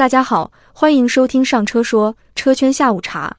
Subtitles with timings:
[0.00, 3.36] 大家好，欢迎收听上车说车圈下午茶。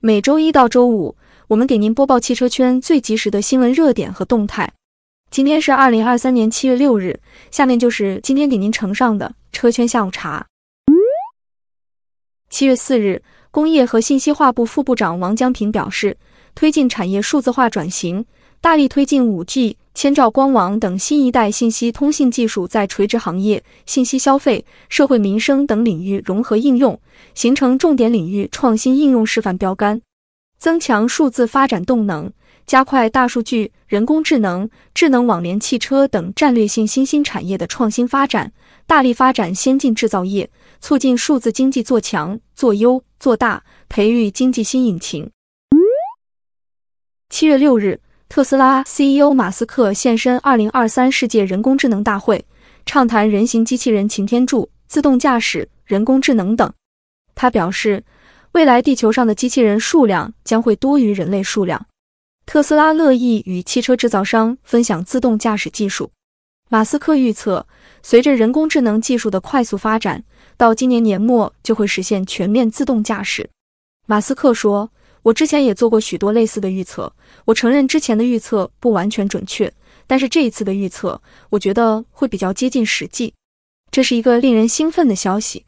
[0.00, 1.14] 每周一到周五，
[1.48, 4.72] 我们给您播报汽车圈最及时的新闻热点和动态。
[5.30, 10.46] 今天是二零二三年七月六日，下面就是今天给您呈上的车圈下午茶。
[12.48, 16.16] 七月四日，工业和信息化部副部长王江平表示，
[16.54, 18.24] 推进产业数字化转型，
[18.62, 19.76] 大力推进五 G。
[19.98, 27.00] 千兆光网等新一代信息通信技术在垂直行业、信息消费、社会民生等领域融合应用，
[27.34, 30.00] 形成重点领域创新应用示范标杆，
[30.56, 32.30] 增强数字发展动能，
[32.64, 38.52] 加快大数据、人工智能、智能网联汽车等战略性新兴产业的创新发展，
[38.86, 40.48] 大力发展先进制造业，
[40.80, 45.28] 促进数字经济做强、做优、做大，培育经济新引擎。
[47.28, 48.00] 七月六日。
[48.28, 52.44] 特斯拉 CEO 马斯克现身2023世界人工智能大会，
[52.84, 56.70] 畅谈人形机器人擎天柱、自动驾驶、人工智能等。
[57.34, 58.04] 他表示，
[58.52, 61.86] 未来地球上的机器人数量将会多于人类数量。
[62.44, 66.10] 特斯拉乐意与汽车制造商分享自动驾驶技术。
[66.68, 67.66] 马斯克预测，
[68.02, 70.22] 随着人工智能技术的快速发展，
[70.58, 73.48] 到今年年末就会实现全面自动驾驶。
[74.04, 74.90] 马斯克说。
[75.28, 77.12] 我之前也做过许多类似的预测，
[77.44, 79.70] 我承认之前的预测不完全准确，
[80.06, 83.34] 但是这一次的预测，我觉得会比较接近实际，
[83.90, 85.66] 这是一个令人兴奋的消息。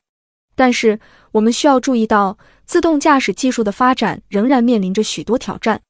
[0.55, 0.99] 但是
[1.33, 5.83] 我们需要注意到，自动驾驶技术的发展仍然面临着许多挑战。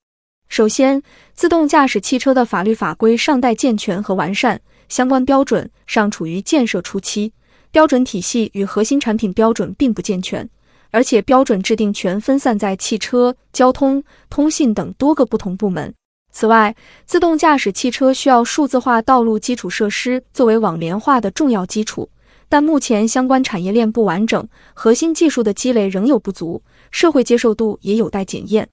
[0.48, 1.00] 首先，
[1.34, 7.32] 自动驾驶汽车的法律法规尚待健全和完善，相关标准尚处于建设初期，
[7.70, 10.50] 标准体系与核心产品标准并不健全。
[10.90, 15.92] 而且标准制定权分散在汽车、交通、通信等多个不同部门。
[16.32, 16.74] 此外，
[17.06, 22.08] 自动驾驶汽车需要数字化道路基础设施作为网联化的重要基础，
[22.48, 28.68] 但目前相关产业链不完整，核心技术的积累仍有不足，社会接受度也有待检验。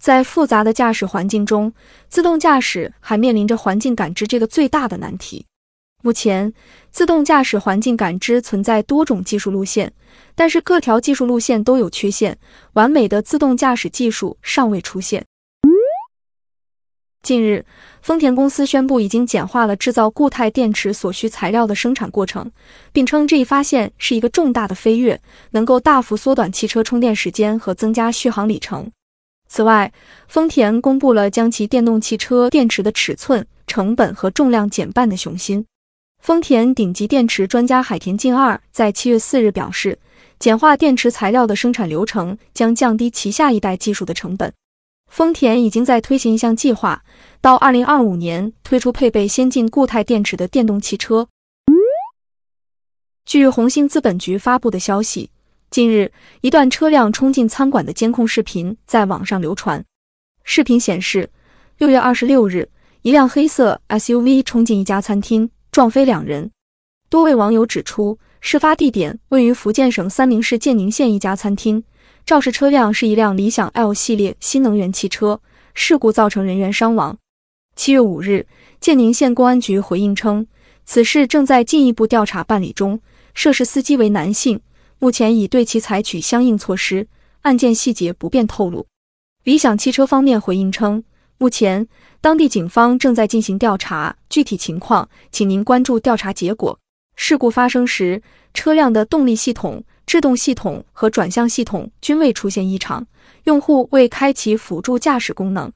[0.00, 1.72] 在复杂的驾驶环境中，
[2.08, 5.44] 自动驾驶还面临着环境感知这个最大的难题。
[6.04, 6.52] 目前，
[6.90, 9.90] 自动驾驶环境感知存在多种技术路线，
[10.34, 12.36] 但是各条技术路线都有缺陷，
[12.74, 15.24] 完美的自动驾驶技术尚未出现。
[17.22, 17.64] 近日，
[18.02, 22.52] 丰田公司宣布已经简化了制造固态电池所需材料的生产过程，
[22.92, 25.18] 并称这一发现是一个重大的飞跃，
[25.52, 28.92] 能够大幅缩短汽车充电时间和增加续航里程。
[29.48, 29.90] 此外，
[30.28, 35.64] 丰田公布了将其电动汽车电池的尺寸、成本和重量减半的雄心。
[36.24, 39.98] 丰田顶级电池专家海田进二在七月四日表示，
[40.38, 44.50] 简化电池材料的生产流程将降低其下一代技术的成本。
[45.08, 47.04] 丰田已经在推行一项计划，
[47.42, 51.28] 到二零二五年推出配备先进固态电池的电动汽车。
[53.26, 55.28] 据红星资本局发布的消息，
[55.68, 56.10] 近日
[56.40, 59.84] 一段车辆冲进餐馆的监控视频在网上流传。
[60.42, 61.28] 视频显示，
[61.76, 62.70] 六月二十六日，
[63.02, 65.50] 一辆黑色 SUV 冲进一家餐厅。
[65.74, 66.52] 撞飞两人。
[67.10, 71.82] 多位网友指出，事发地点位于福建省三明市建宁县一家餐厅，
[72.24, 75.40] 肇事车辆是一辆理想 L 系列新能源汽车，
[75.74, 77.18] 事故造成人员伤亡。
[77.74, 78.46] 七月五日，
[78.78, 80.46] 建宁县公安局回应称，
[80.84, 83.00] 此事正在进一步调查办理中，
[83.34, 84.60] 涉事司机为男性，
[85.00, 87.08] 目前已对其采取相应措施，
[87.40, 88.86] 案件细节不便透露。
[89.42, 91.02] 理想汽车方面回应称。
[91.44, 91.86] 目前，
[92.22, 96.78] 当地警方正在进行调查，具体情况请您关注调查结果。
[97.16, 98.22] 事故发生时，
[98.54, 103.06] 车辆的动力系统、制动系统和转向系统均未出现异常，
[103.42, 105.70] 用户未开启辅助驾驶功能。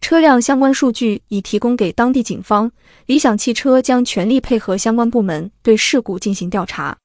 [0.00, 2.72] 车辆相关数据已提供给当地警方，
[3.06, 6.98] 理想汽车将全力配合相关部门对事故进行调查。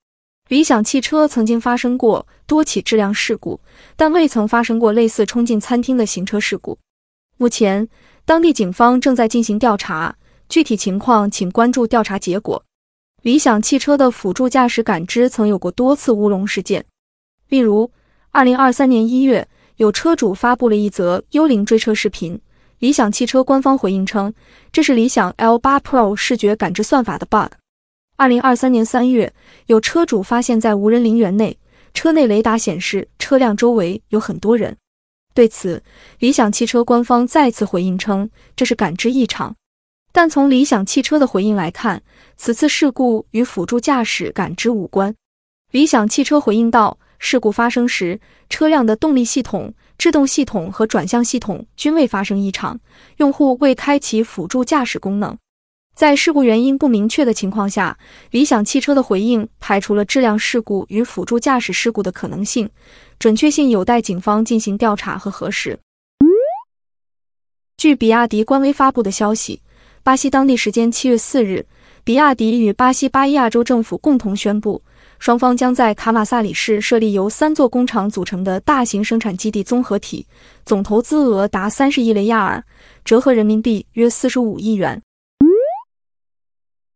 [0.48, 3.62] 理想汽车曾经发生过多起质量事故，
[3.96, 6.80] 但未曾发生过类似冲进餐厅的行车事故。
[7.41, 7.88] 目前，
[8.25, 10.13] 当地警方正在进行调查，
[10.50, 12.61] 具体情况请关注调查结果。
[13.22, 16.83] 理想汽车的辅助驾驶感知曾有过多次乌龙事件，
[17.47, 17.89] 例如，
[18.31, 19.47] 二零二三年一月，
[19.77, 22.38] 有车主发布了一则幽灵追车视频，
[22.80, 24.33] 理想汽车官方回应称，
[24.74, 27.53] 这是理想 L 八 Pro 视觉感知算法的 bug。
[28.18, 29.33] 二零二三年三月，
[29.68, 31.57] 有车主发现，在无人陵园内，
[31.94, 34.75] 车内雷达显示车辆周围有很多人。
[35.34, 35.81] 对此，
[36.20, 39.56] 理想汽车官方再次回应称，这是感知异常。
[40.12, 42.02] 但从理想汽车的回应来看，
[42.36, 45.16] 此次事故与辅助驾驶感知无关。
[45.72, 52.80] 理想汽车回应道，事故发生时，车辆的动力系统、制动系统和转向系统均未发生异常，
[53.18, 55.38] 用户未开启辅助驾驶功能。
[56.00, 57.98] 在事故原因不明确的情况下，
[58.31, 62.69] 理想汽车的回应排除了质量事故与辅助驾驶事故的可能性，
[63.19, 65.78] 准确性有待警方进行调查和核实。
[67.75, 69.62] 据比亚迪官微发布的消息，
[70.01, 71.66] 巴西当地时间七月四日，
[72.06, 74.81] 比亚迪与巴西巴伊亚州政府共同宣布。
[75.19, 80.25] 双方将在卡马萨里市设立由三座工厂组成的大型生产基地综合体，
[80.66, 82.63] 总投资额达三十亿雷亚尔，
[83.04, 85.02] 折合人民币约四十五亿元。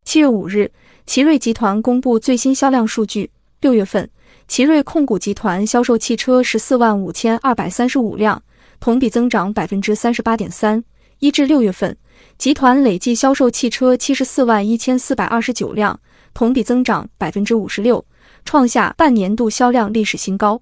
[0.05, 0.71] 七月五日，
[1.05, 4.07] 奇瑞集团公布最新销量数据，六月份，
[4.47, 8.43] 奇瑞控股集团销售汽车十四万五千二百三十五辆，
[8.79, 10.83] 同比增长百分之三十八点三。
[11.19, 11.97] 一至六月份，
[12.37, 15.99] 集团累计销售汽车七十四万一千四百二十九辆，
[16.33, 18.05] 同比增长百分之五十六。
[18.45, 20.61] 创下半年度销量历史新高。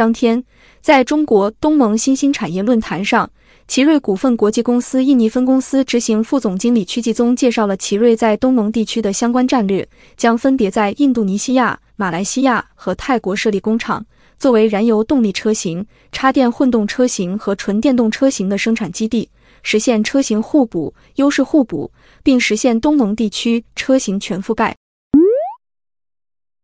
[0.00, 0.42] 当天，
[0.80, 3.30] 在中国东盟新兴产业论坛上，
[3.68, 9.86] 奇瑞股份国际公司印尼分公司执行副总经理曲继宗介绍了奇瑞在东盟地区的相关战略，
[10.16, 14.02] 将分别在印度尼西亚、马来西亚和泰国设立工厂，
[14.38, 19.28] 作为燃油动力车型、插电混动车型和纯电动车型的生产基地，
[19.62, 21.92] 实现车型互补、优势互补，
[22.22, 24.74] 并实现东盟地区车型全覆盖。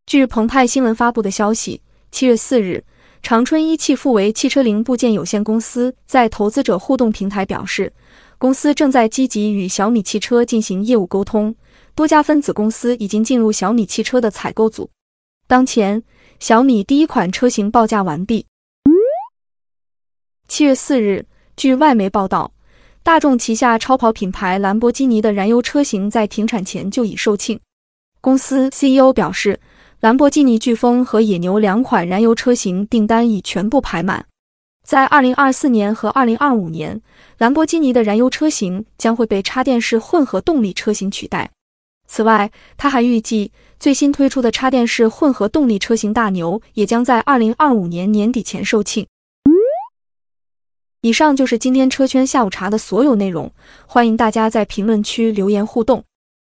[0.07, 2.83] 据澎湃新闻发布的消息，七月四日，
[3.27, 7.93] 长春一汽富维汽车零部件有限公司在投资者互动平台表示，
[8.39, 11.53] 公司正在积极与小米汽车进行业务沟通，
[11.97, 14.89] 多家分子公司已经进入小米汽车的采购组。
[15.49, 16.01] 当前，
[16.39, 18.47] 小米第一款车型报价完毕。
[20.47, 21.27] 七月四日，
[21.57, 22.53] 据外媒报道，
[23.03, 27.59] 大众旗下超跑品牌兰博基尼的燃油车型在停产前就已售罄。
[28.21, 29.59] 公司 CEO 表示。
[30.01, 34.27] 兰博基尼飓风和野牛两款燃油车型订单已全部排满，
[34.85, 37.01] 在2024年和2025年，
[37.39, 41.51] 兰博基尼的燃油车型将会被插电式混合动力车型取代。
[42.07, 43.51] 此外，他还预计
[43.81, 49.07] 最新推出的插电式混合动力车型大牛也将在2025年年底前售罄。
[51.01, 53.51] 以上就是今天车圈下午茶的所有内容，
[53.87, 56.05] 欢迎大家在评论区留言互动。